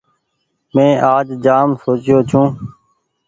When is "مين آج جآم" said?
0.73-1.69